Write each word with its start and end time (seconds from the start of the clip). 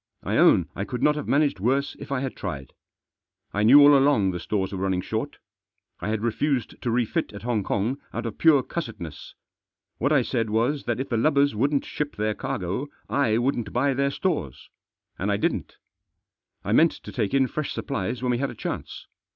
I 0.23 0.35
own 0.37 0.67
I 0.75 0.83
could 0.83 1.03
not 1.03 1.15
have 1.15 1.27
managed 1.27 1.59
worse 1.59 1.95
if 1.99 2.11
I 2.11 2.21
had 2.21 2.35
tried. 2.35 2.73
I 3.53 3.61
knew 3.61 3.79
all 3.81 3.95
along 3.95 4.31
the 4.31 4.39
stores 4.39 4.71
were 4.71 4.79
running 4.79 5.01
short. 5.01 5.37
I 5.99 6.09
had 6.09 6.23
refused 6.23 6.81
to 6.81 6.89
refit 6.89 7.31
at 7.33 7.43
Hong 7.43 7.61
Kong 7.61 7.99
out 8.11 8.25
of 8.25 8.39
pure 8.39 8.63
cussedness. 8.63 9.35
What 9.99 10.11
I 10.11 10.23
said 10.23 10.49
was 10.49 10.85
that 10.85 10.99
if 10.99 11.09
the 11.09 11.17
lubbers 11.17 11.53
wouldn't 11.53 11.85
ship 11.85 12.15
their 12.15 12.33
cargo, 12.33 12.87
I 13.09 13.37
wouldn't 13.37 13.73
buy 13.73 13.93
their 13.93 14.09
stores. 14.09 14.71
And 15.19 15.31
I 15.31 15.37
didn't. 15.37 15.77
I 16.65 16.71
meant 16.71 16.93
to 16.93 17.11
take 17.11 17.35
in 17.35 17.45
fresh 17.45 17.71
supplies 17.71 18.23
when 18.23 18.31
we 18.31 18.39
had 18.39 18.49
a 18.49 18.55
chance. 18.55 19.05